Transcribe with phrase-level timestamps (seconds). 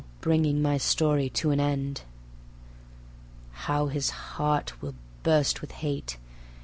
[0.03, 2.01] and so Bring my story to an end.
[3.51, 6.17] How his heart will burst with hate!